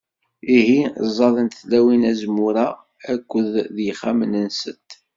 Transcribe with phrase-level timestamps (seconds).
[0.57, 0.81] Ihi,
[1.15, 2.67] ẓẓadent tlawin azemmur-a
[3.11, 4.89] akkit deg yixxamen-nsent.